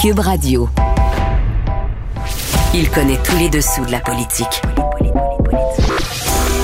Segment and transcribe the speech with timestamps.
[0.00, 0.66] Cube Radio.
[2.72, 4.62] Il connaît tous les dessous de la politique.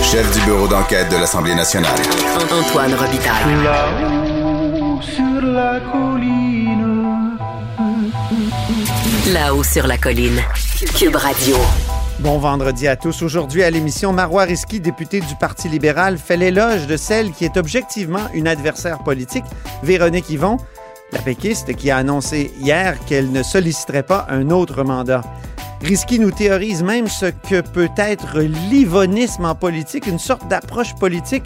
[0.03, 1.99] Chef du bureau d'enquête de l'Assemblée nationale.
[2.51, 3.63] Antoine Robitaille.
[3.63, 7.37] Là-haut sur la colline.
[9.35, 10.41] Là-haut sur la colline.
[10.99, 11.57] Cube Radio.
[12.21, 13.21] Bon vendredi à tous.
[13.21, 17.59] Aujourd'hui à l'émission, Marois Risky, député du Parti libéral, fait l'éloge de celle qui est
[17.59, 19.45] objectivement une adversaire politique,
[19.83, 20.57] Véronique Yvon,
[21.13, 25.23] la péquiste qui a annoncé hier qu'elle ne solliciterait pas un autre mandat.
[25.83, 31.45] Risky nous théorise même ce que peut être l'ivonisme en politique, une sorte d'approche politique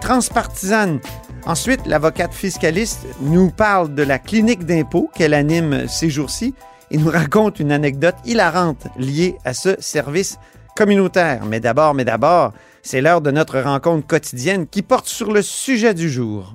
[0.00, 1.00] transpartisane.
[1.44, 6.54] Ensuite, l'avocate fiscaliste nous parle de la clinique d'impôt qu'elle anime ces jours-ci
[6.90, 10.38] et nous raconte une anecdote hilarante liée à ce service
[10.76, 11.44] communautaire.
[11.46, 15.94] Mais d'abord, mais d'abord, c'est l'heure de notre rencontre quotidienne qui porte sur le sujet
[15.94, 16.54] du jour.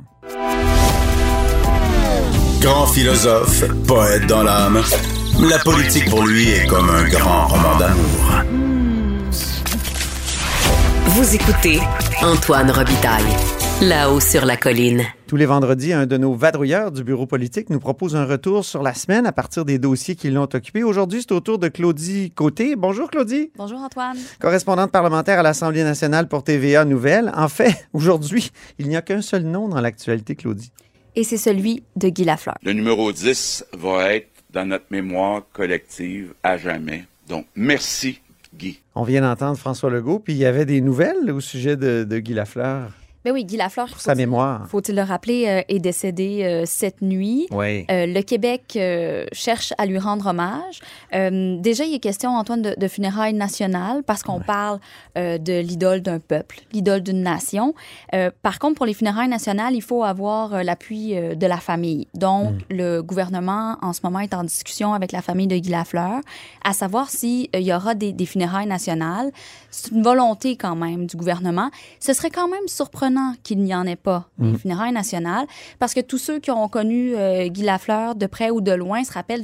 [2.62, 4.82] Grand philosophe, poète dans l'âme.
[5.48, 8.44] La politique pour lui est comme un grand roman d'amour.
[11.06, 11.80] Vous écoutez
[12.22, 13.24] Antoine Robitaille.
[13.82, 15.04] Là-haut sur la colline.
[15.28, 18.82] Tous les vendredis, un de nos vadrouilleurs du bureau politique nous propose un retour sur
[18.82, 20.84] la semaine à partir des dossiers qui l'ont occupé.
[20.84, 22.76] Aujourd'hui, c'est au tour de Claudie Côté.
[22.76, 23.52] Bonjour Claudie.
[23.56, 24.18] Bonjour Antoine.
[24.40, 27.32] Correspondante parlementaire à l'Assemblée nationale pour TVA Nouvelles.
[27.36, 30.72] En fait, aujourd'hui, il n'y a qu'un seul nom dans l'actualité, Claudie.
[31.18, 32.60] Et c'est celui de Guy Lafleur.
[32.62, 37.06] Le numéro 10 va être dans notre mémoire collective à jamais.
[37.28, 38.22] Donc, merci,
[38.54, 38.80] Guy.
[38.94, 42.20] On vient d'entendre François Legault, puis il y avait des nouvelles au sujet de, de
[42.20, 42.92] Guy Lafleur
[43.28, 44.66] Ben oui, Guy Lafleur, pour sa mémoire.
[44.70, 47.46] faut-il le rappeler, euh, est décédé euh, cette nuit.
[47.52, 47.86] Oui.
[47.92, 48.80] Euh, le Québec
[49.34, 50.80] cherche à lui rendre hommage.
[51.12, 54.80] Déjà, il est question, Antoine, de, de funérailles nationales parce qu'on parle
[55.16, 57.74] de l'idole d'un peuple, l'idole d'une nation.
[58.42, 62.08] Par contre, pour les funérailles nationales, il faut avoir l'appui de la famille.
[62.14, 66.22] Donc, le gouvernement, en ce moment, est en discussion avec la famille de Guy Lafleur
[66.64, 69.32] à savoir s'il y aura des, des funérailles nationales.
[69.70, 71.70] C'est une volonté quand même du gouvernement.
[72.00, 75.46] Ce serait quand même surprenant qu'il n'y en ait pas, des funérailles nationales,
[75.80, 79.04] parce que tous ceux qui ont connu euh, Guy Lafleur de près ou de loin
[79.04, 79.42] se rappellent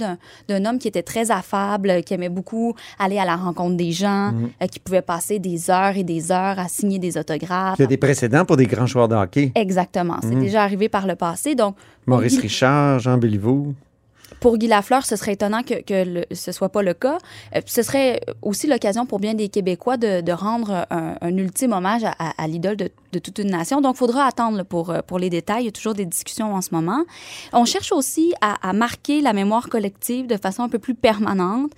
[0.47, 3.91] d'un- homme qui était très affable, euh, qui aimait beaucoup aller à la rencontre des
[3.91, 7.75] gens, euh, qui pouvait passer des heures et des heures à signer des autographes.
[7.79, 9.51] Il y a des précédents pour des grands joueurs de hockey.
[9.55, 10.17] Exactement.
[10.21, 11.55] C'est déjà arrivé par le passé.
[11.55, 13.73] Donc, Maurice Guy- Richard, Jean Béliveau.
[14.39, 17.17] pour Guy Lafleur, ce serait étonnant que, que le- ce soit pas le cas.
[17.55, 21.71] Euh, ce serait aussi l'occasion pour bien des Québécois de, de rendre un, un ultime
[21.71, 23.79] hommage à, à- à l'idole de, de toute une nation.
[23.79, 25.63] Donc, il faudra attendre là, pour, euh, pour les détails.
[25.63, 27.03] Il y a toujours des discussions en ce moment.
[27.53, 31.71] On cherche aussi à, à marquer la mémoire collective de façon un peu plus permanente.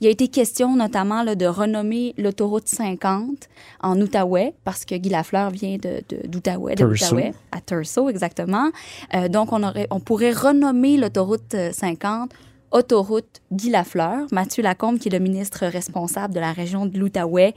[0.00, 3.48] Il y a été question notamment là, de renommer l'autoroute 50
[3.82, 8.70] en Outaouais, parce que Guy Lafleur vient de, de- d'Outaouais, de l'Outaouais à Turso, exactement.
[9.14, 12.30] Euh, donc, on, aurait, on pourrait renommer l'autoroute euh, 50
[12.70, 14.26] autoroute Guy Lafleur.
[14.32, 17.54] Mathieu Lacombe, qui est le ministre responsable de la région de l'Outaouais,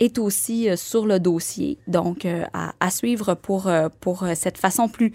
[0.00, 1.78] est aussi euh, sur le dossier.
[1.86, 5.12] Donc, euh, à, à suivre pour, euh, pour cette façon plus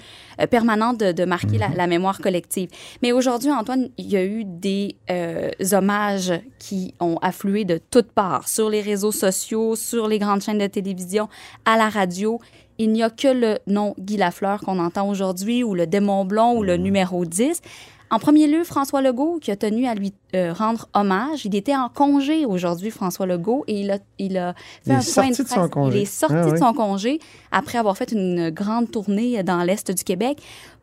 [0.49, 2.69] permanente de, de marquer la, la mémoire collective.
[3.01, 8.11] Mais aujourd'hui, Antoine, il y a eu des euh, hommages qui ont afflué de toutes
[8.11, 11.29] parts, sur les réseaux sociaux, sur les grandes chaînes de télévision,
[11.65, 12.39] à la radio.
[12.77, 16.57] Il n'y a que le nom Guy Lafleur qu'on entend aujourd'hui, ou le démon blond,
[16.57, 17.61] ou le numéro 10.
[18.11, 21.45] En premier lieu, François Legault, qui a tenu à lui euh, rendre hommage.
[21.45, 24.95] Il était en congé aujourd'hui, François Legault, et il a, il a fait Il est
[24.95, 25.55] un point sorti de presse.
[25.55, 25.97] son congé.
[25.97, 27.19] Il est sorti Ah de son congé
[27.53, 30.39] après avoir fait une grande tournée dans l'Est du Québec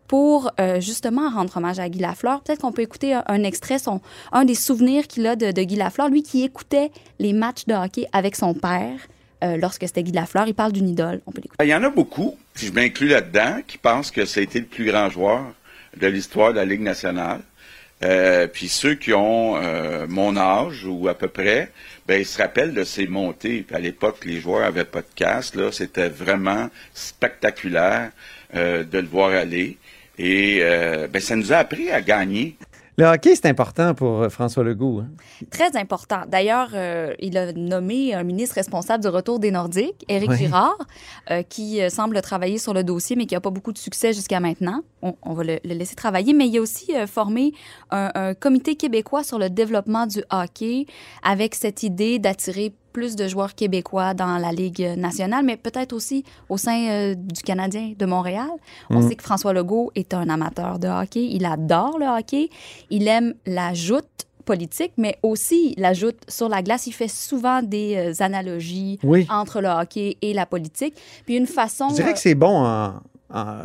[0.06, 2.40] pour euh, justement rendre hommage à Guy Lafleur.
[2.40, 4.00] Peut-être qu'on peut écouter un, un extrait, son,
[4.32, 7.74] un des souvenirs qu'il a de, de Guy Lafleur, lui qui écoutait les matchs de
[7.74, 8.98] hockey avec son père
[9.44, 10.48] euh, lorsque c'était Guy Lafleur.
[10.48, 11.20] Il parle d'une idole.
[11.26, 11.62] On peut l'écouter.
[11.62, 14.60] Il y en a beaucoup, puis je m'inclus là-dedans, qui pensent que ça a été
[14.60, 15.44] le plus grand joueur
[15.98, 17.40] de l'histoire de la Ligue nationale.
[18.04, 21.70] Euh, puis ceux qui ont euh, mon âge ou à peu près,
[22.06, 23.66] ben ils se rappellent de ces montées.
[23.72, 25.56] À l'époque, les joueurs avaient pas de casque.
[25.56, 28.10] Là, c'était vraiment spectaculaire
[28.54, 29.78] euh, de le voir aller.
[30.16, 32.56] Et euh, ben ça nous a appris à gagner.
[32.98, 34.98] Le hockey, c'est important pour euh, François Legault.
[35.02, 35.08] hein?
[35.52, 36.22] Très important.
[36.26, 40.36] D'ailleurs, euh, il a nommé un ministre responsable du retour des Nordiques, Éric Oui.
[40.38, 40.76] Girard,
[41.30, 44.40] euh, qui semble travailler sur le dossier, mais qui n'a pas beaucoup de succès jusqu'à
[44.40, 44.82] maintenant.
[45.02, 46.34] On, on va le, le laisser travailler.
[46.34, 47.52] Mais il a aussi euh, formé
[47.92, 50.86] un, un comité québécois sur le développement du hockey,
[51.22, 56.24] avec cette idée d'attirer plus de joueurs québécois dans la Ligue nationale, mais peut-être aussi
[56.48, 58.48] au sein euh, du Canadien de Montréal.
[58.90, 61.24] On sait que François Legault est un amateur de hockey.
[61.30, 62.48] Il adore le hockey.
[62.90, 64.04] Il aime la joute
[64.44, 66.88] politique, mais aussi la joute sur la glace.
[66.88, 69.26] Il fait souvent des euh, analogies Oui.
[69.30, 70.94] entre le hockey et la politique.
[71.24, 71.90] Puis une façon...
[71.90, 72.94] Je dirais euh, que c'est bon en,
[73.32, 73.56] en,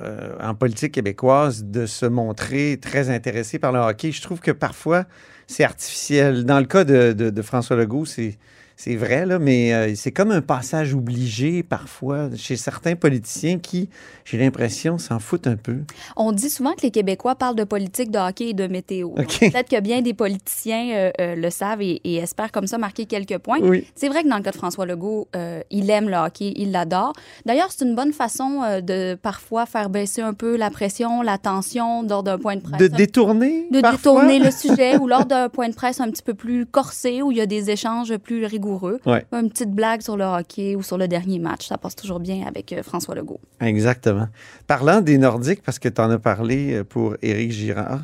[0.49, 4.11] en politique québécoise de se montrer très intéressé par le hockey.
[4.11, 5.05] Je trouve que parfois,
[5.47, 6.43] c'est artificiel.
[6.45, 8.37] Dans le cas de, de- de François Legault, c'est
[8.75, 13.89] c'est vrai, là, mais euh, c'est comme un passage obligé parfois chez certains politiciens qui,
[14.25, 15.77] j'ai l'impression, s'en foutent un peu.
[16.17, 19.09] On dit souvent que les Québécois parlent de politique, de hockey et de météo.
[19.15, 23.05] Peut-être que bien des politiciens euh, euh, le savent et, et espèrent comme ça marquer
[23.05, 23.59] quelques points.
[23.61, 23.87] Oui.
[23.95, 25.27] C'est vrai que dans le cas de François Legault,
[25.69, 27.13] il aime le hockey, il l'adore.
[27.45, 32.03] D'ailleurs, c'est une bonne façon de parfois faire baisser un peu la pression, la tension
[32.03, 32.79] lors d'un point de presse.
[32.79, 34.23] De détourner de parfois?
[34.23, 37.31] détourner le sujet ou lors d'un point de presse un petit peu plus corsé où
[37.31, 38.62] il y a des échanges plus rigoureux.
[39.05, 39.25] Ouais.
[39.31, 42.45] Une petite blague sur le hockey ou sur le dernier match, ça passe toujours bien
[42.47, 43.39] avec euh, François Legault.
[43.61, 44.27] Exactement.
[44.67, 48.01] Parlant des Nordiques, parce que tu en as parlé euh, pour Éric Girard,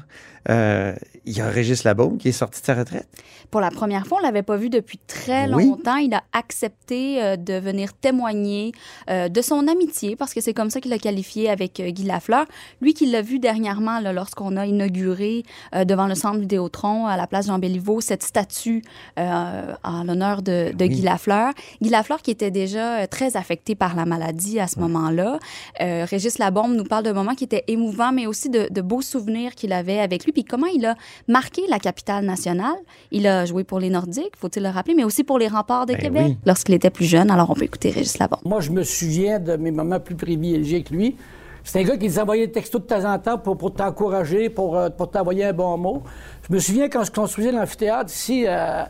[0.49, 0.93] euh,
[1.25, 3.07] il y a Régis Labaume qui est sorti de sa retraite.
[3.51, 5.65] Pour la première fois, on l'avait pas vu depuis très Oui.
[5.65, 5.95] longtemps.
[5.97, 8.71] Il a accepté euh, de venir témoigner
[9.09, 12.45] euh, de son amitié, parce que c'est comme ça qu'il l'a qualifié avec Guy Lafleur.
[12.81, 15.43] Lui qui l'a vu dernièrement lorsqu'on a inauguré
[15.85, 18.83] devant le centre Vidéotron à la place Jean Béliveau cette statue
[19.17, 20.89] en l'honneur de, de Oui.
[20.89, 21.53] Guy Lafleur.
[21.81, 25.39] Guy Lafleur qui était déjà très affecté par la maladie à ce moment-là.
[25.79, 29.55] Régis Labombe nous parle d'un moment qui était émouvant, mais aussi de, de beaux souvenirs
[29.55, 30.95] qu'il avait avec lui, puis comment il a
[31.27, 32.75] marqué la capitale nationale.
[33.11, 35.93] Il a joué pour les Nordiques, faut-il le rappeler, mais aussi pour les remparts de
[35.93, 36.37] Ben Québec oui.
[36.45, 37.29] lorsqu'il était plus jeune.
[37.31, 38.39] Alors, on peut écouter Régis Labombe.
[38.45, 41.15] Moi, je me souviens de mes moments plus privilégiés que lui.
[41.63, 44.49] C'est un gars qui nous envoyait des textos de temps en temps pour, pour t'encourager,
[44.49, 46.03] pour, euh, pour t'envoyer un bon mot.
[46.49, 48.83] Je me souviens quand je construisais l'amphithéâtre ici, euh,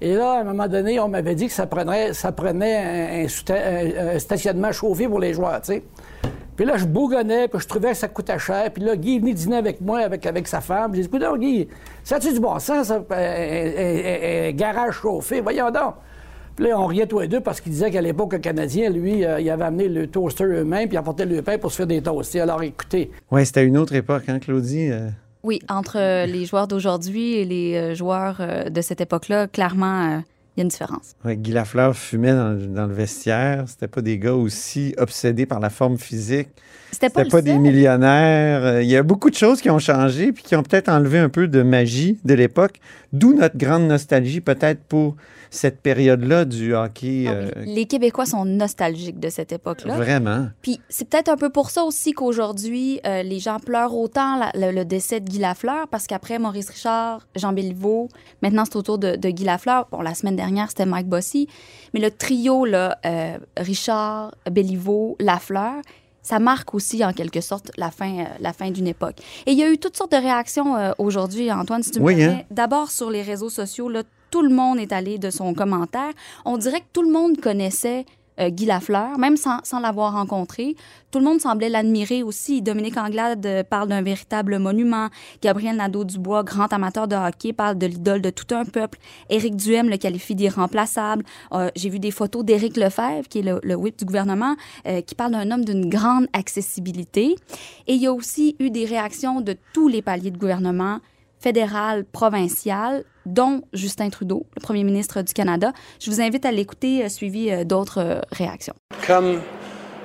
[0.00, 4.14] et là, à un moment donné, on m'avait dit que ça prenait, ça prenait un-
[4.14, 5.82] un stationnement chauffé pour les joueurs, tu sais.
[6.56, 8.70] Puis là, je bougonnais, puis je trouvais que ça coûtait cher.
[8.72, 10.94] Puis là, Guy est venu dîner avec moi, avec, avec sa femme.
[10.94, 11.66] J'ai dit, écoute, donc, Guy,
[12.04, 15.40] ça a-tu du bon sens, ça, un, un- un- un garage chauffé?
[15.40, 15.94] Voyons donc.
[16.56, 19.24] Puis là, on riait tous les deux parce qu'il disait qu'à l'époque, le Canadien, lui,
[19.24, 21.86] euh, il avait amené le toaster eux-mêmes, puis il apportait le pain pour se faire
[21.88, 22.36] des toasts.
[22.36, 24.90] Alors, écoutez, Oui, c'était une autre époque, hein, Claudie?
[24.92, 25.08] Euh,
[25.42, 30.02] Oui, entre euh, les joueurs d'aujourd'hui et les euh, joueurs euh, de cette époque-là, clairement,
[30.04, 30.18] euh,
[30.56, 31.14] il y a une différence.
[31.24, 33.64] ouais, Guy Lafleur fumait dans, le- dans le vestiaire.
[33.66, 36.48] C'était pas des gars aussi obsédés par la forme physique.
[36.92, 38.64] C'était pas, pas des millionnaires.
[38.64, 41.18] Euh, Il y a beaucoup de choses qui ont changé puis qui ont peut-être enlevé
[41.18, 42.78] un peu de magie de l'époque.
[43.12, 45.16] D'où notre grande nostalgie peut-être pour
[45.54, 47.24] cette période-là du hockey.
[47.28, 49.96] Ah euh, oui, Les Québécois sont nostalgiques de cette époque-là.
[49.96, 50.48] Vraiment.
[50.62, 54.50] Puis c'est peut-être un peu pour ça aussi qu'aujourd'hui, euh, les gens pleurent autant la-
[54.54, 58.08] le, le décès de Guy Lafleur, parce qu'après Maurice Richard, Jean Béliveau,
[58.42, 59.86] maintenant c'est au tour de, de Guy Lafleur.
[59.90, 61.48] Bon, la semaine dernière, c'était Mike Bossy.
[61.94, 65.74] Mais le trio, là, euh, Richard, Béliveau, Lafleur,
[66.22, 69.16] ça marque aussi en quelque sorte la fin, euh, la fin d'une époque.
[69.46, 72.04] Et il y a eu toutes sortes de réactions euh, aujourd'hui, Antoine, si tu me
[72.06, 72.40] Oui, hein?
[72.50, 74.02] D'abord sur les réseaux sociaux, là,
[74.34, 76.10] tout le monde est allé de son commentaire.
[76.44, 78.04] On dirait que tout le monde connaissait
[78.40, 80.74] euh, Guy Lafleur, même sans, l'avoir rencontré.
[81.12, 82.60] Tout le monde semblait l'admirer aussi.
[82.60, 85.06] Dominique Anglade euh, parle d'un véritable monument.
[85.40, 88.98] Gabriel Nadeau-Dubois, grand amateur de hockey, parle de l'idole de tout un peuple.
[89.30, 91.24] Éric Duhem le qualifie d'irremplaçable.
[91.52, 94.56] Euh, J'ai vu des photos d'Éric Lefebvre, qui est le, whip du gouvernement,
[95.06, 97.36] qui parle d'un homme d'une grande accessibilité.
[97.86, 100.98] Et il y a aussi eu des réactions de tous les paliers de gouvernement,
[101.44, 105.72] fédéral, provincial, dont Justin Trudeau, le premier ministre du Canada.
[106.00, 108.72] Je vous invite à l'écouter, euh, suivi euh, d'autres euh, réactions.
[109.06, 109.42] Comme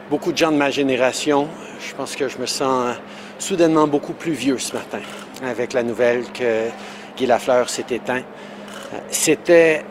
[0.10, 1.48] beaucoup de gens de ma génération,
[1.80, 2.94] je pense que je me sens
[3.40, 5.00] soudainement beaucoup plus vieux ce matin
[5.42, 6.68] avec la nouvelle que
[7.16, 8.24] Guy Lafleur s'est éteint.
[9.10, 9.86] C'était,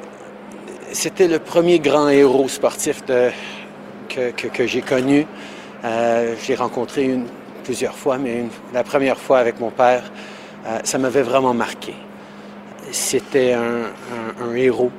[0.93, 5.27] c'était le premier grand héros sportif que, j'ai connu.
[5.85, 7.27] Euh, je l'ai rencontré une,
[7.65, 10.03] plusieurs fois, mais la première fois avec mon père,
[10.69, 11.95] euh, ça m'avait vraiment marqué.
[12.91, 14.91] C'était un, héros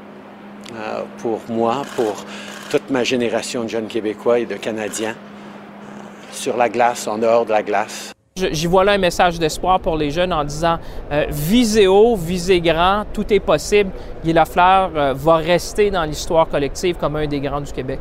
[0.76, 2.26] euh, pour moi, pour
[2.70, 7.46] toute ma génération de jeunes Québécois et de Canadiens, euh, sur la glace, en dehors
[7.46, 8.14] de la glace.
[8.52, 10.78] J'y vois là un message d'espoir pour les jeunes en disant
[11.12, 13.92] euh, visez haut, visez grand, tout est possible.
[14.24, 18.00] Guy Lafleur euh, va rester dans l'histoire collective comme un des grands du Québec.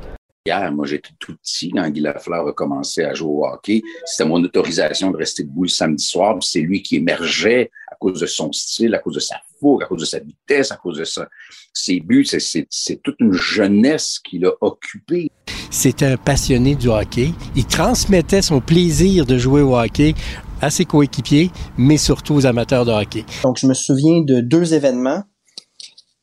[0.48, 3.82] Hier, moi, j'étais tout petit quand Guy Lafleur a commencé à jouer au hockey.
[4.06, 6.38] C'était mon autorisation de rester debout le samedi soir.
[6.40, 9.86] C'est lui qui émergeait à cause de son style, à cause de sa fougue, à
[9.86, 11.28] cause de sa vitesse, à cause de sa-
[11.74, 12.24] ses buts.
[12.24, 15.30] C'est- C'est c'est toute une jeunesse qu'il a occupée.
[15.70, 17.28] C'était un passionné du hockey.
[17.54, 20.14] Il transmettait son plaisir de jouer au hockey
[20.62, 23.24] à ses coéquipiers, mais surtout aux amateurs de hockey.
[23.42, 25.24] Donc, je me souviens de deux événements.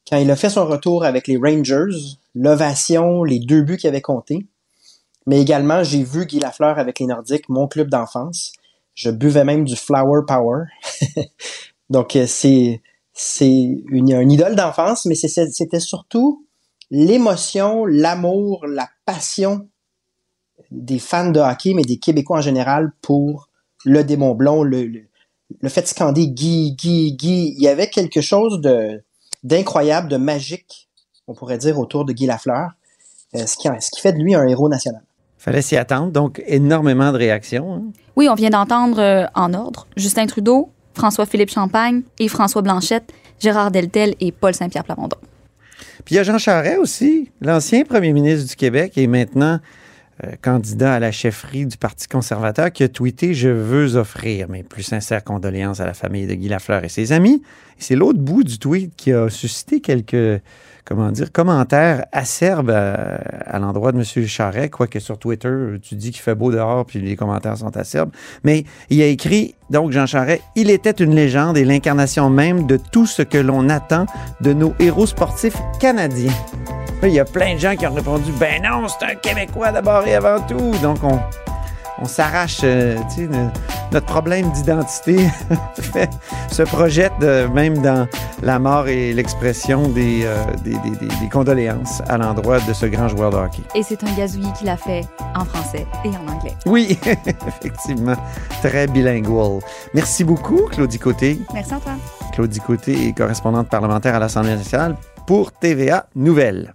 [0.07, 4.01] Quand il a fait son retour avec les Rangers, l'ovation, les deux buts qu'il avait
[4.01, 4.45] comptés.
[5.25, 8.53] Mais également, j'ai vu Guy Lafleur avec les Nordiques, mon club d'enfance.
[8.93, 10.65] Je buvais même du Flower Power.
[11.89, 12.81] Donc, euh, c'est,
[13.13, 13.51] c'est
[13.89, 16.45] une, idole d'enfance, mais c'était surtout
[16.91, 19.67] l'émotion, l'amour, la passion
[20.69, 23.49] des fans de hockey, mais des Québécois en général pour
[23.83, 25.01] le démon blond, le, le,
[25.59, 27.53] le fait de scander Guy, Guy, Guy.
[27.57, 29.03] Il y avait quelque chose de
[29.45, 30.89] d'incroyable, de magique,
[31.27, 32.71] on pourrait dire, autour de Guy Lafleur,
[33.35, 35.03] euh, ce, qui, ce qui fait de lui un héros national.
[35.37, 37.75] Fallait s'y attendre, donc énormément de réactions.
[37.75, 37.83] hein?
[38.15, 43.69] Oui, on vient d'entendre euh, en ordre Justin Trudeau, François-Philippe Champagne et François Blanchette, Gérard
[43.69, 45.17] Deltel et Paul Saint-Pierre Plamondon.
[46.03, 49.59] Puis il y a Jean Charest aussi, l'ancien premier ministre du Québec et maintenant
[50.23, 54.63] euh, candidat à la chefferie du Parti conservateur, qui a tweeté Je veux offrir mes
[54.63, 57.41] plus sincères condoléances à la famille de Guy Lafleur et ses amis.
[57.77, 60.41] C'est l'autre bout du tweet qui a suscité quelques
[60.85, 63.15] comment dire, commentaires acerbes à,
[63.45, 64.27] à l'endroit de M.
[64.27, 65.49] Charret, quoique sur Twitter,
[65.81, 68.11] tu dis qu'il fait beau dehors, puis les commentaires sont acerbes.
[68.43, 72.77] Mais il a écrit, donc Jean Charret, il était une légende et l'incarnation même de
[72.77, 74.05] tout ce que l'on attend
[74.41, 76.31] de nos héros sportifs canadiens.
[77.03, 80.07] Il y a plein de gens qui ont répondu, ben non, c'est un Québécois d'abord
[80.07, 80.71] et avant tout.
[80.81, 81.19] Donc on,
[81.99, 83.47] on s'arrache, euh, tu sais, le-
[83.91, 85.17] notre problème d'identité
[86.51, 87.17] se projette
[87.53, 88.07] même dans
[88.43, 92.85] la mort et l'expression des, euh, des, des- des- des condoléances à l'endroit de ce
[92.85, 93.61] grand joueur de hockey.
[93.75, 95.01] Et c'est un gazouillis qui l'a fait
[95.35, 96.53] en français et en anglais.
[96.65, 96.99] Oui,
[97.47, 98.15] effectivement,
[98.61, 99.59] très bilingual.
[99.93, 101.39] Merci beaucoup, Claudie Côté.
[101.53, 101.99] Merci Antoine.
[102.33, 106.74] Claudie Côté est correspondante parlementaire à l'Assemblée nationale pour TVA Nouvelles.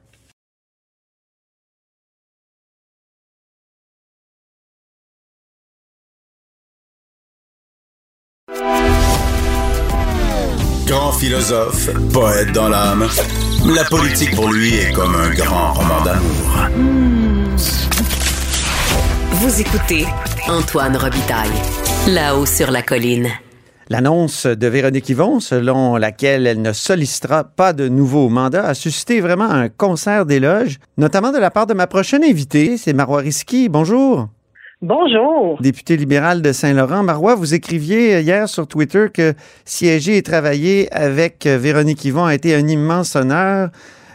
[10.91, 13.07] Grand philosophe, poète dans l'âme,
[13.65, 16.67] la politique pour lui est comme un grand roman d'amour.
[19.35, 20.05] Vous écoutez
[20.49, 21.49] Antoine Robitaille,
[22.09, 23.29] là-haut sur la colline.
[23.89, 29.21] L'annonce de Véronique Yvon, selon laquelle elle ne sollicitera pas de nouveau mandat, a suscité
[29.21, 33.69] vraiment un concert d'éloges, notamment de la part de ma prochaine invitée, c'est Marois Risky.
[33.69, 34.29] Bonjour.
[34.83, 35.61] Bonjour.
[35.61, 37.03] Député libéral de Saint-Laurent.
[37.03, 39.35] Marois, vous écriviez hier sur Twitter que
[39.67, 43.69] siéger et travailler avec euh, Véronique Yvon a été un immense honneur.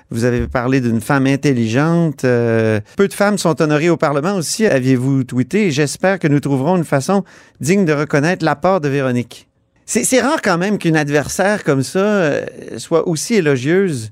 [0.10, 2.26] Vous avez parlé d'une femme intelligente.
[2.26, 5.70] Euh, peu de femmes sont honorées au Parlement aussi, aviez-vous tweeté.
[5.70, 7.24] J'espère que nous trouverons une façon
[7.60, 9.48] digne de reconnaître l'apport de Véronique.
[9.86, 12.46] C'est rare quand même qu'une adversaire comme ça euh,
[12.78, 14.12] soit aussi élogieuse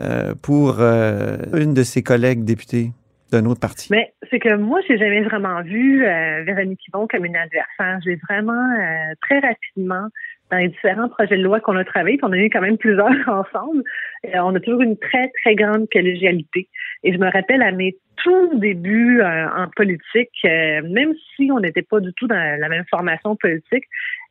[0.00, 2.90] euh, pour euh, une de ses collègues députés
[3.32, 3.88] d'un autre parti?
[3.90, 7.98] Mais c'est que moi, j'ai jamais vraiment vu euh, Véronique Yvon comme une adversaire.
[8.04, 10.08] J'ai vraiment euh, très rapidement
[10.50, 12.76] dans les différents projets de loi qu'on a travaillé, puis on a eu quand même
[12.76, 13.82] plusieurs ensemble,
[14.26, 16.68] euh, on a toujours une très, très grande collégialité.
[17.04, 21.58] Et je me rappelle à mes tout débuts euh, en politique, euh, même si on
[21.58, 23.84] n'était pas du tout dans la même formation politique,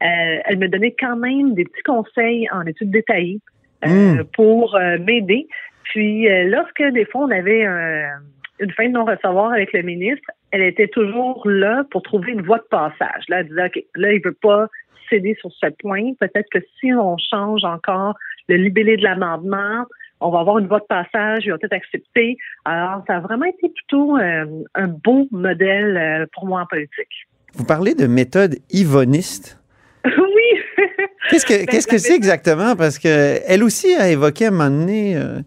[0.04, 3.40] euh, elle me donnait quand même des petits conseils en études détaillées
[3.86, 3.88] euh,
[4.22, 4.24] Mm.
[4.36, 5.48] pour euh, m'aider.
[5.86, 8.20] Puis euh, lorsque des fois on avait un-
[8.62, 12.60] une fin de non-recevoir avec le ministre, elle était toujours là pour trouver une voie
[12.60, 13.24] de passage.
[13.28, 14.68] Là, elle disait, OK, là, il veut pas
[15.10, 16.14] céder sur ce point.
[16.20, 18.16] Peut-être que si on change encore
[18.48, 19.86] le libellé de l'amendement,
[20.22, 22.38] on va avoir une voie de passage, il va peut-être accepter.
[22.66, 27.28] Alors, ça a vraiment été plutôt euh, un beau modèle euh, pour moi en politique.
[27.54, 29.60] Vous parlez de méthode yvoniste.
[30.06, 30.88] oui!
[31.30, 32.76] Qu'est-ce que Ben, que c'est exactement?
[32.76, 35.40] Parce que elle aussi a évoqué à un moment donné euh,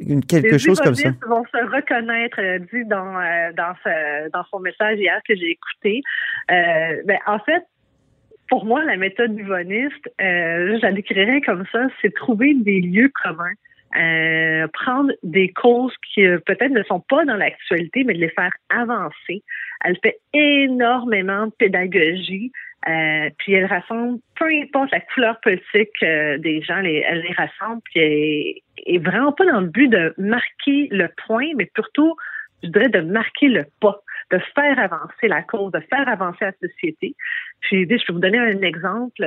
[0.00, 1.10] une- quelque Les chose comme ça.
[1.26, 5.50] vont se reconnaître, euh, dit dans, euh, dans, ce- dans son message hier que j'ai
[5.50, 6.02] écouté.
[6.50, 7.62] Euh, ben, en fait,
[8.48, 13.10] pour moi, la méthode yvoniste, euh, je la décrirais comme ça, c'est trouver des lieux
[13.22, 13.54] communs.
[13.96, 18.28] Euh, prendre des causes qui euh, peut-être ne sont pas dans l'actualité, mais de les
[18.30, 19.44] faire avancer.
[19.84, 22.50] Elle fait énormément de pédagogie,
[22.86, 27.80] euh, puis elle rassemble, peu importe la couleur politique euh, des gens, elle les rassemble,
[27.84, 32.16] puis elle est, vraiment pas dans le but de marquer le point, mais plutôt,
[32.62, 34.00] je dirais, de marquer le pas,
[34.30, 37.14] de faire avancer la cause, de faire avancer la société.
[37.60, 39.24] Puis, je peux vous donner un exemple.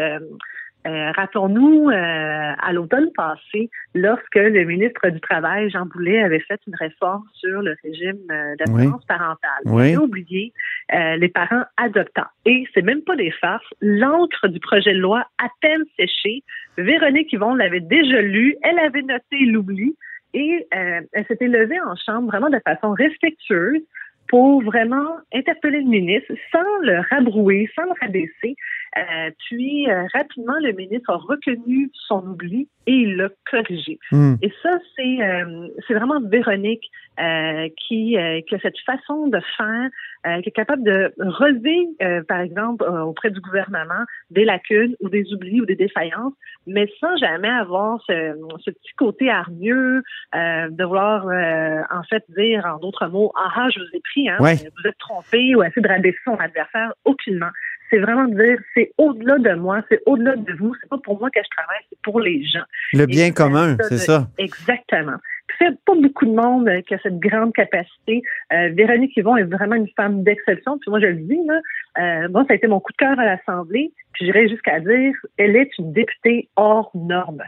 [0.86, 6.60] Euh, Rappelons-nous, euh, à l'automne passé, lorsque le ministre du Travail, Jean Boulet, avait fait
[6.68, 9.06] une réforme sur le régime euh, d'assurance Oui.
[9.08, 9.62] parentale.
[9.66, 9.74] Oui.
[9.74, 10.54] Il avait oublié
[10.94, 12.30] euh, les parents adoptants.
[12.46, 13.66] Et c'est même pas des farces.
[13.82, 16.44] L'encre du projet de loi à peine séchée,
[16.78, 19.96] Véronique Yvon l'avait déjà lu, elle avait noté l'oubli
[20.34, 23.82] et euh, elle s'était levée en chambre vraiment de façon respectueuse
[24.28, 28.56] pour vraiment interpeller le ministre sans le rabrouer, sans le rabaisser.
[28.98, 34.00] Euh, puis, euh, rapidement, le ministre a reconnu son oubli et il l'a corrigé.
[34.12, 34.36] Hmm.
[34.42, 36.90] Et ça, c'est euh, c'est vraiment Véronique
[37.20, 39.90] euh, qui, euh, qui a cette façon de faire,
[40.26, 44.96] euh, qui est capable de relever, euh, par exemple, euh, auprès du gouvernement, des lacunes
[45.00, 46.34] ou des oublis ou des défaillances,
[46.66, 50.04] mais sans jamais avoir ce, ce petit côté hargneux
[50.36, 54.02] euh, de vouloir, euh, en fait, dire en d'autres mots, ah ah, je vous ai
[54.02, 54.56] pris, hein, Ouais.
[54.56, 57.50] vous êtes trompé ou essayer de rabaisser son adversaire, aucunement.
[57.90, 61.20] C'est vraiment de dire, c'est au-delà de moi, c'est au-delà de vous, c'est pas pour
[61.20, 62.66] moi que je travaille, c'est pour les gens.
[62.92, 64.28] Le bien commun, c'est ça.
[64.38, 65.16] Exactement.
[65.60, 68.22] C'est pas beaucoup de monde euh, qui a cette grande capacité.
[68.54, 70.78] Euh, Véronique Yvon est vraiment une femme d'exception.
[70.80, 71.62] Puis moi, je le dis, là,
[72.00, 73.92] euh, moi, ça a été mon coup de cœur à l'Assemblée.
[74.14, 77.44] Puis j'irais jusqu'à dire, elle est une députée hors norme.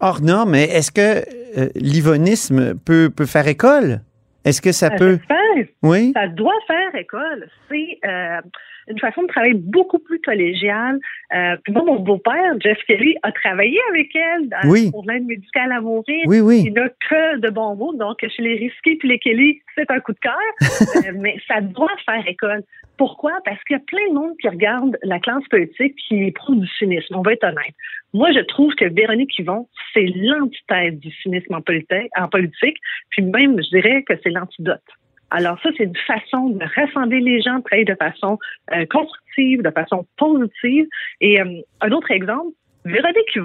[0.00, 1.24] Hors norme, mais est-ce que
[1.58, 4.00] euh, l'ivonisme peut, peut faire école?
[4.44, 5.18] Est-ce que ça peut.
[5.18, 5.36] j'espère.
[5.82, 6.12] Oui.
[6.14, 7.48] Ça doit faire école.
[7.68, 8.40] C'est euh,
[8.88, 10.98] une façon de travailler beaucoup plus collégiale.
[11.34, 14.90] Euh, puis moi, mon beau-père, Jeff Kelly, a travaillé avec elle dans, Oui.
[14.90, 16.24] pour l'aide médicale à mourir.
[16.26, 16.64] Oui, oui.
[16.66, 17.94] Il n'a que de bons mots.
[17.94, 20.34] Donc, chez les risqués puis les Kelly, c'est un coup de cœur.
[20.98, 22.62] Euh, mais ça doit faire école.
[22.96, 23.32] Pourquoi?
[23.44, 26.66] Parce qu'il y a plein de monde qui regarde la classe politique qui éprouve du
[26.78, 27.14] cynisme.
[27.14, 27.74] On va être honnête.
[28.14, 32.76] Moi, je trouve que Véronique Yvon, c'est l'antithèse du cynisme en politique, en politique.
[33.10, 34.82] Puis même, je dirais que c'est l'antidote.
[35.30, 38.38] Alors ça, c'est une façon de rassembler les gens, de travailler de façon
[38.72, 40.86] euh, constructive, de façon positive.
[41.20, 42.54] Et euh, un autre exemple,
[42.84, 43.36] Véronique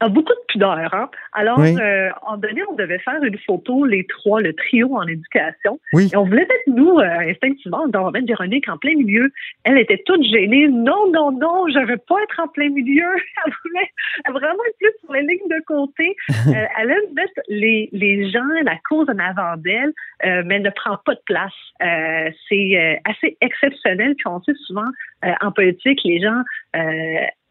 [0.00, 0.92] a beaucoup de pudeur.
[0.92, 1.08] Hein?
[1.32, 1.74] Alors, Oui.
[1.80, 5.80] euh, en donné, on devait faire une photo, les trois, le trio en éducation.
[5.92, 6.10] Oui.
[6.12, 9.32] Et on voulait mettre, nous, euh, instinctivement, on va mettre Véronique en plein milieu.
[9.64, 10.68] Elle était toute gênée.
[10.68, 13.04] Non, non, non, je veux pas être en plein milieu.
[13.46, 13.90] Elle voulait
[14.40, 16.16] vraiment être plus sur les lignes de côté.
[16.46, 19.92] Euh, elle aime mettre les, les gens, la cause en avant d'elle,
[20.24, 21.52] euh, mais elle ne prend pas de place.
[21.82, 24.14] Euh, c'est euh, assez exceptionnel.
[24.14, 24.86] Puis on sait souvent,
[25.24, 26.42] euh, en politique, les gens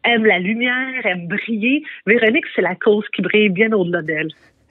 [0.06, 1.82] aiment la lumière, aiment briller.
[2.06, 4.28] Véronique, c'est la cause qui brille bien au-delà d'elle.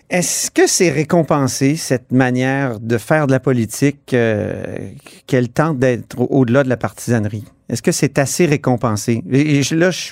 [0.10, 4.64] Est-ce que c'est récompensé, cette manière de faire de la politique, euh,
[5.26, 7.46] qu'elle tente d'être au- au-delà de la partisanerie?
[7.70, 9.24] Est-ce que c'est assez récompensé?
[9.32, 10.10] Et, là, je,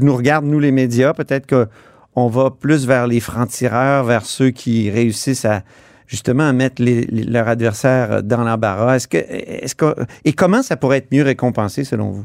[0.00, 4.88] nous regarde, nous les médias, peut-être qu'on va plus vers les francs-tireurs, vers ceux qui
[4.88, 5.62] réussissent à
[6.06, 8.96] justement à mettre les- les- leur adversaire dans l'embarras.
[8.96, 12.24] Est-ce que, et comment ça pourrait être mieux récompensé selon vous?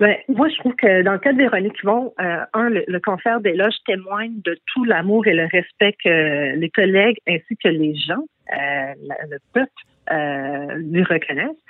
[0.00, 3.00] Ben, moi, je trouve que dans le cas de Véronique Yvon, euh, un, le, le
[3.00, 7.94] concert d'éloges témoigne de tout l'amour et le respect que les collègues ainsi que les
[7.94, 8.92] gens, euh,
[9.30, 9.70] le peuple,
[10.10, 11.62] euh, lui reconnaissent.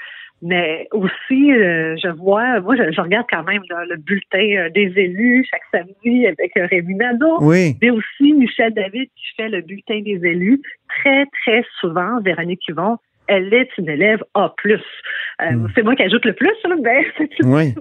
[0.42, 4.68] Mais aussi, euh, je vois, moi, je, je regarde quand même là, le bulletin euh,
[4.70, 7.38] des élus chaque samedi avec euh, Rémi Nadeau.
[7.40, 7.76] Oui.
[7.80, 10.60] Mais aussi Michel David qui fait le bulletin des élus.
[10.88, 14.54] Très, très souvent, Véronique Yvon, elle est une élève A+.
[14.64, 17.74] Euh, C'est moi qui ajoute le plus, là, ben, c'est une Oui.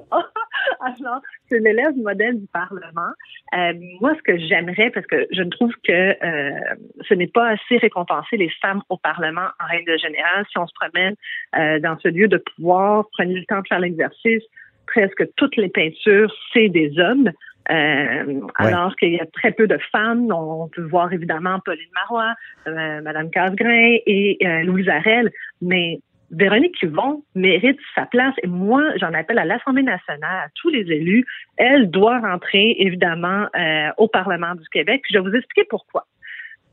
[0.79, 3.11] alors, c'est l'élève modèle du Parlement.
[3.55, 6.75] Euh, moi, ce que j'aimerais, parce que je ne trouve que euh,
[7.07, 10.45] ce n'est pas assez récompensé les femmes au Parlement en règle générale.
[10.51, 11.15] Si on se promène
[11.57, 14.43] euh, dans ce lieu de pouvoir, prenez le temps de faire l'exercice,
[14.87, 17.31] presque toutes les peintures, c'est des hommes.
[17.71, 20.31] Euh, Alors qu'il y a très peu de femmes.
[20.31, 22.33] On peut voir évidemment Pauline Marois,
[22.67, 25.99] euh, Madame Casgrain et euh, Louise Arel, mais
[26.31, 30.91] Véronique Yvon mérite sa place et moi, j'en appelle à l'Assemblée nationale, à tous les
[30.91, 31.25] élus.
[31.57, 35.01] Elle doit rentrer, évidemment, euh, au Parlement du Québec.
[35.03, 36.07] Puis je vais vous expliquer pourquoi.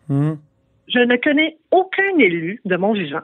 [0.09, 0.35] Hmm.
[0.88, 3.22] Je ne connais aucun élu de mon vivant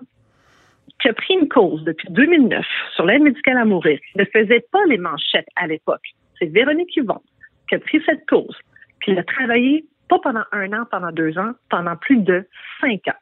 [1.01, 4.65] qui a pris une cause depuis 2009 sur l'aide médicale à mourir, qui ne faisait
[4.73, 6.15] pas les manchettes à l'époque.
[6.39, 7.21] C'est Véronique Yvon
[7.69, 8.57] qui a pris cette cause,
[9.05, 12.47] qui l'a travaillé pas pendant un an, pendant deux ans, pendant plus de
[12.81, 13.19] cinq ans,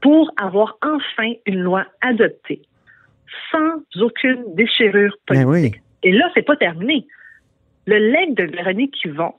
[0.00, 2.62] pour avoir enfin une loi adoptée,
[3.50, 5.74] sans aucune déchirure Ben politique.
[5.76, 5.80] oui.
[6.02, 7.06] Et là, c'est pas terminé.
[7.86, 9.32] Le legs de Véronique Yvon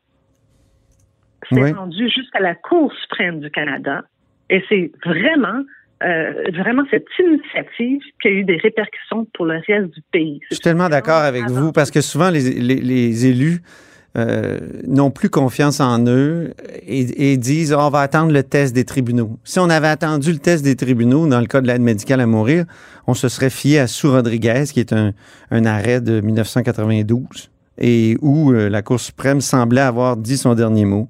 [1.50, 1.72] s'est Oui.
[1.72, 4.04] rendu jusqu'à la Cour suprême du Canada.
[4.50, 5.64] Et c'est vraiment,
[6.04, 10.40] euh, vraiment cette initiative qui a eu des répercussions pour le reste du pays.
[10.50, 13.60] Je suis tellement d'accord avec vous parce que souvent les, les- les élus
[14.18, 16.54] euh, n'ont plus confiance en eux
[16.88, 19.38] et, disent on va attendre le test des tribunaux.
[19.44, 22.26] Si on avait attendu le test des tribunaux dans le cas de l'aide médicale à
[22.26, 22.66] mourir,
[23.06, 25.14] on se serait fié à Sou Rodriguez, qui est un,
[25.52, 30.86] un arrêt de 1992 et où euh, la Cour suprême semblait avoir dit son dernier
[30.86, 31.08] mot.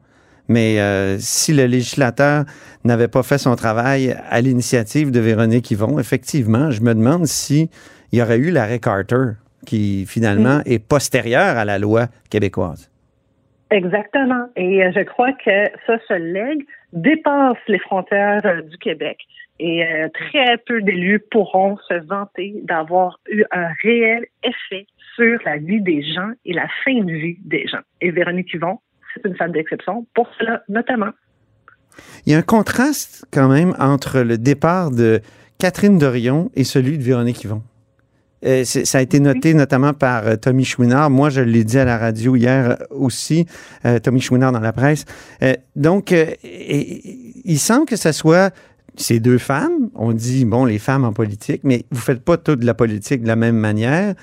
[0.50, 2.46] Mais euh, si le législateur
[2.84, 7.70] n'avait pas fait son travail à l'initiative de Véronique Yvon, effectivement, je me demande si
[8.12, 9.34] il y aurait eu l'arrêt Carter,
[9.68, 12.90] qui finalement est postérieur à la loi québécoise.
[13.70, 14.48] Exactement.
[14.56, 19.18] Et euh, je crois que ça, ce legs dépasse les frontières euh, du Québec.
[19.60, 25.58] Et euh, très peu d'élus pourront se vanter d'avoir eu un réel effet sur la
[25.58, 27.82] vie des gens et la fin de vie des gens.
[28.00, 28.80] Et Véronique Yvon,
[29.14, 31.12] c'est une femme d'exception pour cela, notamment.
[32.26, 35.20] Il y a un contraste quand même entre le départ de
[35.58, 37.64] Catherine Dorion et celui de Véronique Yvon.
[38.46, 41.10] Euh, ça a été noté notamment par euh, Tommy Chouinard.
[41.10, 43.48] Moi, je l'ai dit à la radio hier euh, aussi,
[43.86, 45.06] euh, Tommy Chouinard dans la presse.
[45.76, 46.34] Donc, et-
[47.46, 48.54] il semble que ce soit
[48.96, 49.90] ces deux femmes.
[49.96, 53.28] On dit, bon, les femmes en politique, mais vous faites pas toute la politique de
[53.28, 54.14] la même manière.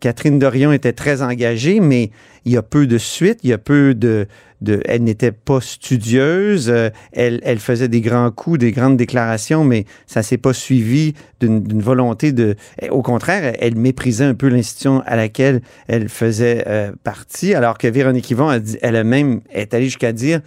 [0.00, 2.10] Catherine Dorion était très engagée, mais
[2.44, 4.26] il y a peu de suite, il y a peu de...
[4.84, 10.22] elle n'était pas studieuse, euh, elle, faisait des grands coups, des grandes déclarations, mais ça
[10.22, 12.56] s'est pas suivi d'une volonté de...
[12.90, 17.88] Au contraire, elle méprisait un peu l'institution à laquelle elle faisait euh, partie, alors que
[17.88, 20.40] Véronique Yvon, a dit- elle a même est allée jusqu'à dire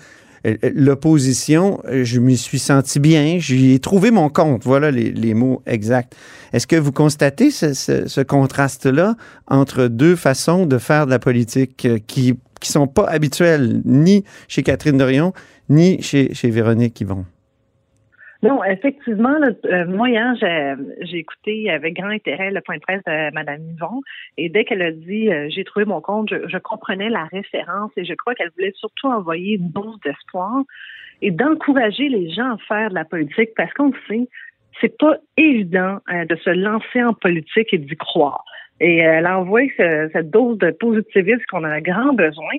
[0.48, 4.64] euh, l'opposition, je m'y suis senti bien, j'y ai trouvé mon compte.
[4.66, 6.16] Voilà les mots exacts.
[6.54, 9.16] Est-ce que vous constatez ce, contraste-là
[9.48, 14.24] entre deux façons de faire de la politique euh, qui qui sont pas habituelles ni
[14.48, 15.34] chez Catherine Dorion
[15.70, 17.26] ni chez, chez Véronique Yvon?
[18.44, 19.36] Non, effectivement,
[19.66, 20.34] euh, moi, hier,
[21.02, 24.02] j'ai, écouté avec grand intérêt le point de presse de Mme Yvon.
[24.38, 28.04] Et dès qu'elle a dit euh, j'ai trouvé mon compte, je, comprenais la référence et
[28.04, 30.64] je crois qu'elle voulait surtout envoyer une dose d'espoir
[31.22, 34.28] et d'encourager les gens à faire de la politique parce qu'on sait,
[34.82, 38.44] c'est pas évident euh, de se lancer en politique et d'y croire.
[38.80, 42.50] Et elle a envoyé ce- cette dose de positivisme qu'on a grand besoin.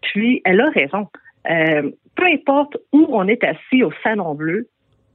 [0.00, 1.08] Puis, elle a raison.
[1.50, 4.68] Euh, peu importe où on est assis au Salon Bleu,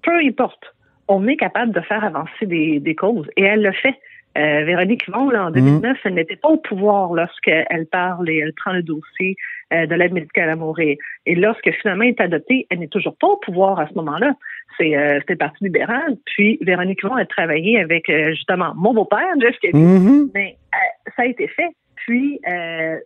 [0.04, 0.76] peu importe,
[1.08, 3.30] on est capable de faire avancer des, des causes.
[3.38, 3.96] Et elle le fait.
[4.38, 8.54] Euh, Véronique Yvon, là, en 2009, elle n'était pas au pouvoir lorsqu'elle parle et elle
[8.54, 9.36] prend le dossier
[9.74, 10.96] euh, de l'aide médicale à mourir.
[11.26, 14.34] Et lorsque finalement elle est adoptée, elle n'est toujours pas au pouvoir à ce moment-là.
[14.78, 16.18] C'est euh, c'était le Parti libéral.
[16.26, 19.80] Puis Véronique Yvon a travaillé avec euh, justement mon beau-père, Jeff Kennedy.
[19.80, 20.32] Mhm.
[20.34, 21.70] Mais euh, ça a été fait.
[21.96, 22.98] Puis euh,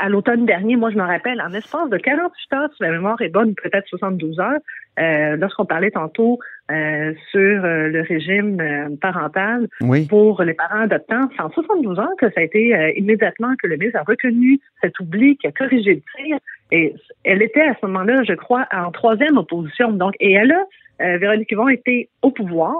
[0.00, 3.20] à l'automne dernier, moi je me rappelle, en espace de 48 heures, si ma mémoire
[3.20, 4.58] est bonne, peut-être 72 heures,
[4.98, 6.38] euh, lorsqu'on parlait tantôt
[6.70, 10.06] euh, sur euh, le régime euh, parental Oui.
[10.06, 13.66] pour les parents adoptants, c'est en 72 heures que ça a été euh, immédiatement que
[13.66, 16.38] le ministre a reconnu cet oubli, qui a corrigé le tir.
[16.72, 19.92] Et elle était à ce moment-là, je crois, en troisième opposition.
[19.92, 20.64] Donc, et elle a,
[21.02, 22.74] euh, Véronique Yvon, été au pouvoir.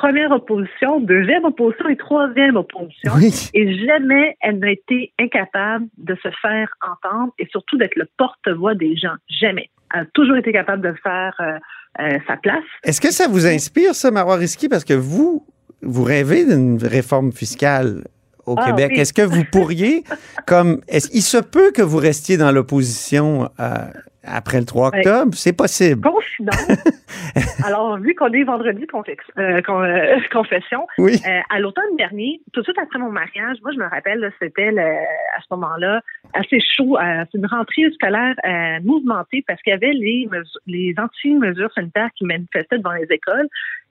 [0.00, 3.12] Première opposition, deuxième opposition et troisième opposition.
[3.52, 8.74] Et jamais elle n'a été incapable de se faire entendre et surtout d'être le porte-voix
[8.74, 9.12] des gens.
[9.28, 9.68] Jamais.
[9.92, 11.58] Elle a toujours été capable de faire euh,
[12.02, 12.64] euh, sa place.
[12.82, 14.70] Est-ce que ça vous inspire, ça, Marois Risky?
[14.70, 15.44] Parce que vous,
[15.82, 18.04] vous rêvez d'une réforme fiscale
[18.46, 18.92] au Ah, Québec.
[18.94, 19.00] oui.
[19.00, 20.02] Est-ce que vous pourriez,
[20.46, 23.66] comme, est-ce, il se peut que vous restiez dans l'opposition euh,
[24.24, 24.98] après le 3 Ouais.
[24.98, 25.34] octobre?
[25.34, 26.00] C'est possible.
[26.02, 26.66] Confidence.
[27.66, 31.16] Alors, vu qu'on est vendredi confex- euh, con- euh, confession, Oui.
[31.26, 34.68] euh, à l'automne dernier, tout de suite après mon mariage, moi, je me rappelle, c'était
[34.78, 36.00] à ce moment-là
[36.34, 36.96] assez chaud.
[37.30, 38.34] c'est une rentrée scolaire
[38.82, 40.28] mouvementée parce qu'il y avait les,
[40.66, 43.48] les anti-mesures sanitaires qui manifestaient devant les écoles.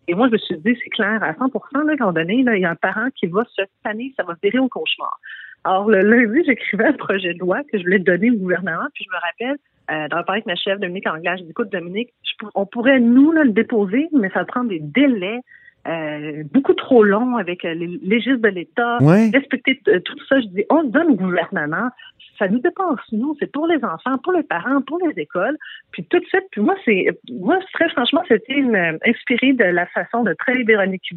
[0.08, 1.46] Et moi, je me suis dit, c'est clair, à 100
[1.86, 4.34] là, quand donné, là, il y a un parent qui va se tanner, ça va
[4.42, 5.20] virer au cauchemar.
[5.66, 9.06] Alors, le lundi, j'écrivais un projet de loi que je voulais donner au gouvernement, puis
[9.06, 9.58] je me rappelle,
[9.92, 13.00] euh, d'en parler avec ma chef, Dominique Anglade, je dis, écoute, Dominique, je on pourrait,
[13.00, 15.40] nous, là, le déposer, mais ça prend des délais
[15.88, 19.30] euh, beaucoup trop longs avec euh, les légistes de l'État, Ouais.
[19.34, 20.40] respecter euh, tout ça.
[20.42, 21.90] Je dis, on le donne au gouvernement,
[22.38, 25.58] ça nous dépense, nous, c'est pour les enfants, pour les parents, pour les écoles.
[25.92, 29.86] Puis tout de suite, puis moi, c'est moi, très franchement, c'était euh, inspiré de la
[29.88, 31.10] façon de travailler Véronique.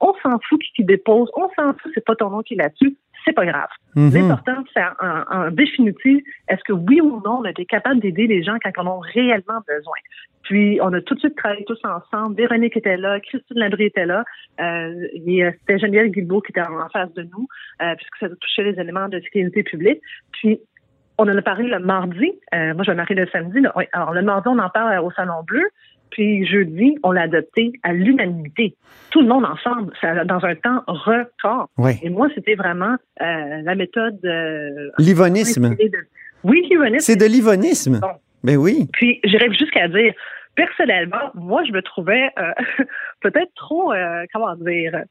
[0.00, 2.58] On s'en fout qui, qui dépose, on s'en fout, c'est pas ton nom qui est
[2.58, 3.68] là-dessus, c'est pas grave.
[3.94, 4.10] Mhm.
[4.14, 8.26] L'important, c'est en, en définitive, est-ce que oui ou non, on a été capable d'aider
[8.26, 9.96] les gens quand ils en ont réellement besoin?
[10.42, 12.36] Puis, on a tout de suite travaillé tous ensemble.
[12.36, 14.24] Véronique était là, Christine Labrie était là.
[14.60, 17.46] Euh, et, euh, C'était Geneviève Guilbeault qui était en, face de nous,
[17.80, 20.00] euh, puisque ça touchait les éléments de sécurité publique.
[20.32, 20.60] Puis,
[21.18, 22.32] on en a parlé le mardi.
[22.54, 23.60] Euh, moi, je vais marier le samedi.
[23.60, 23.72] là.
[23.76, 25.64] Oui, Alors, le mardi, on en parle au Salon Bleu.
[26.12, 28.76] Puis, jeudi, on l'a adopté à l'unanimité.
[29.10, 31.68] Tout le monde ensemble, ça, dans un temps record.
[32.02, 34.18] Et moi, c'était vraiment euh, la méthode...
[34.24, 35.74] euh, L'ivonisme.
[36.44, 37.00] Oui, l'ivonisme.
[37.00, 38.00] C'est de l'ivonisme.
[38.00, 38.08] Bon.
[38.44, 38.88] Ben oui.
[38.92, 40.14] Puis j'irais jusqu'à dire,
[40.54, 42.84] personnellement, moi, je me trouvais euh,
[43.20, 43.92] peut-être trop,
[44.32, 45.02] comment dire,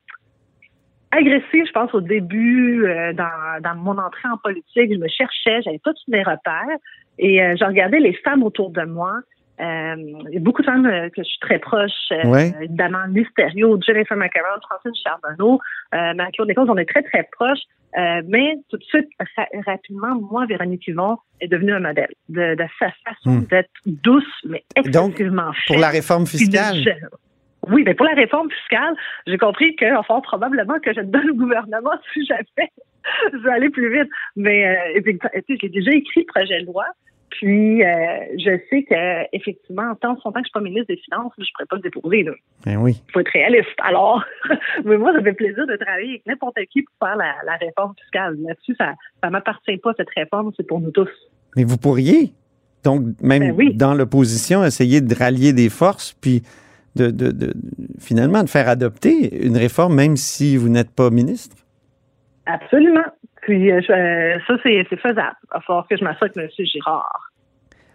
[1.11, 4.93] agressive, je pense, au début, euh, dans, dans mon entrée en politique.
[4.93, 6.77] Je me cherchais, j'avais pas tous mes repères.
[7.19, 9.19] Et euh, je regardais les femmes autour de moi.
[9.61, 9.95] Euh,
[10.29, 12.51] il y a beaucoup de femmes euh, que je suis très proche, euh, Ouais.
[12.61, 15.59] évidemment, Mysterio, Jennifer McCarron, Francine Charbonneau,
[15.93, 17.59] Marie-Claude Nichols, on est très, très proches.
[17.97, 22.55] Euh, mais tout de suite, ra- rapidement, moi, Véronique Yvon est devenue un modèle de,
[22.55, 23.45] de sa façon Hmm.
[23.47, 26.77] d'être douce, mais Donc, excessivement pour la réforme fiscale?
[27.67, 28.95] Oui, mais pour la réforme fiscale,
[29.27, 32.69] j'ai compris que, enfin, probablement que je donne au gouvernement si j'avais
[33.33, 34.09] je veux aller plus vite.
[34.35, 35.01] Mais euh,
[35.49, 36.85] j'ai déjà écrit le projet de loi.
[37.31, 37.87] Puis, euh,
[38.37, 41.47] je sais que effectivement, en tant que je suis pas ministre des Finances, je ne
[41.53, 42.23] pourrais pas le déposer.
[42.23, 42.31] Là.
[42.65, 43.01] Ben oui.
[43.07, 43.69] Il faut être réaliste.
[43.81, 44.23] Alors,
[44.85, 48.37] mais moi, ça fait plaisir de travailler avec n'importe qui pour faire la, réforme fiscale.
[48.45, 51.09] Là-dessus, ça ne m'appartient pas, cette réforme, c'est pour nous tous.
[51.55, 52.33] Mais vous pourriez,
[52.83, 56.43] donc, même Ben dans l'opposition, essayer de rallier des forces, puis
[56.95, 57.53] de, de, de,
[57.99, 61.55] finalement de faire adopter une réforme, même si vous n'êtes pas ministre?
[62.45, 63.05] Absolument.
[63.41, 65.35] Puis euh, euh, ça, c'est faisable.
[65.43, 66.65] Il va falloir que je m'assure avec M.
[66.65, 67.31] Girard.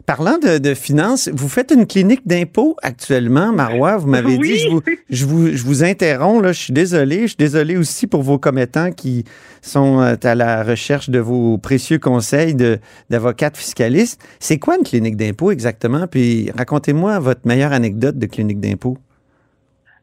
[0.06, 3.96] Parlant de, finances, vous faites une clinique d'impôt actuellement, Marois.
[3.96, 4.80] Vous m'avez dit, je vous,
[5.10, 7.22] je, vous, je vous interromps, là, je suis désolé.
[7.22, 9.24] Je suis désolé aussi pour vos commettants qui
[9.62, 12.54] sont euh, à la recherche de vos précieux conseils
[13.10, 14.24] d'avocates fiscalistes.
[14.38, 16.06] C'est quoi une clinique d'impôt exactement?
[16.06, 18.98] Puis racontez-moi votre meilleure anecdote de clinique d'impôt.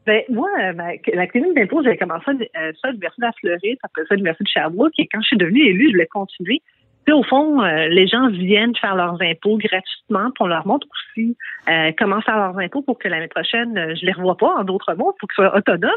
[0.06, 3.78] Ben, moi, ben, la clinique d'impôt, j'avais commencé euh, ça à l'Université de la Floride,
[3.82, 6.62] après ça à l'Université de Sherbrooke, et quand je suis devenue élue, je voulais continuer.
[7.12, 11.36] Au fond, euh, les gens viennent faire leurs impôts gratuitement, puis on leur montre aussi
[11.68, 14.64] euh, comment faire leurs impôts pour que l'année prochaine, euh, je les revois pas, en
[14.64, 15.90] d'autres mots, pour qu'ils soient autonomes,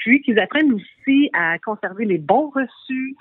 [0.00, 3.16] puis qu'ils apprennent aussi à conserver les bons reçus,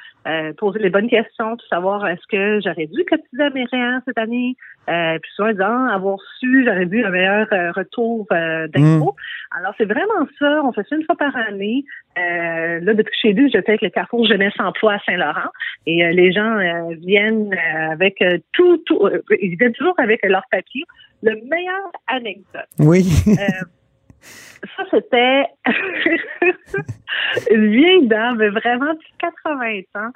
[0.58, 4.56] poser les bonnes questions, savoir est-ce que j'aurais dû cotiser à mes réels cette année,
[4.88, 9.16] puis souvent disant avoir su, j'aurais dû un meilleur retour d'impôts.
[9.16, 9.58] Mmh.
[9.60, 11.84] Alors c'est vraiment ça, on fait ça une fois par année.
[12.16, 15.50] là, depuis que je suis élue, j'étais avec le Carrefour Jeunesse Emploi à Saint-Laurent,
[15.86, 16.58] et les gens
[17.00, 20.84] viennent euh, avec euh, tout, tout euh, ils viennent toujours avec leur papier.
[21.22, 22.68] Le meilleur anecdote.
[22.80, 23.06] Oui.
[24.22, 25.46] ça, c'était
[27.52, 30.12] une vieille dame, vraiment de 80 ans,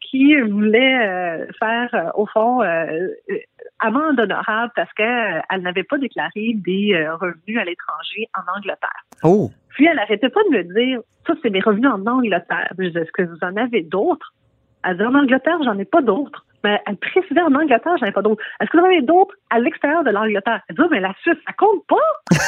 [0.00, 2.62] qui voulait faire, au fond,
[3.78, 9.04] amende honorable parce qu'elle n'avait pas déclaré des revenus à l'étranger en Angleterre.
[9.22, 9.50] Oh.
[9.70, 12.72] Puis elle n'arrêtait pas de me dire, ça, c'est mes revenus en Angleterre.
[12.78, 14.34] Je disais, est-ce que vous en avez d'autres?
[14.84, 16.44] Elle dit en Angleterre, j'en ai pas d'autres.
[16.64, 18.42] Mais elle précisait en Angleterre, j'en ai pas d'autres.
[18.60, 20.62] Est-ce que vous en avez d'autres à l'extérieur de l'Angleterre?
[20.68, 21.96] Elle dit, mais la Suisse, ça compte pas!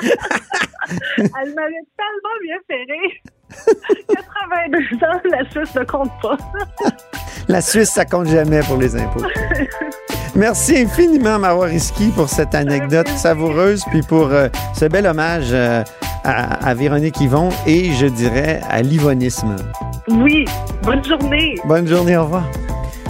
[0.00, 3.22] elle m'avait tellement bien ferré.
[4.08, 6.36] 82 ans, la Suisse ne compte pas.
[7.48, 9.24] la Suisse, ça compte jamais pour les impôts.
[10.34, 15.82] Merci infiniment, Marois Risky, pour cette anecdote savoureuse, puis pour euh, ce bel hommage euh,
[16.24, 19.56] à, Véronique Yvon et, je dirais, à l'ivonisme.
[20.08, 20.44] Oui,
[20.82, 21.54] bonne journée.
[21.64, 22.44] Bonne journée, au revoir.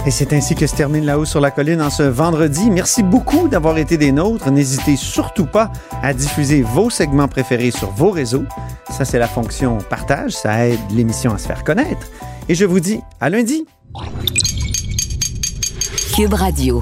[0.05, 2.71] Et c'est ainsi que se termine La Haut sur la Colline en ce vendredi.
[2.71, 4.49] Merci beaucoup d'avoir été des nôtres.
[4.49, 8.45] N'hésitez surtout pas à diffuser vos segments préférés sur vos réseaux.
[8.89, 10.31] Ça, c'est la fonction partage.
[10.31, 12.07] Ça aide l'émission à se faire connaître.
[12.47, 13.65] Et je vous dis à lundi.
[16.15, 16.81] Cube Radio.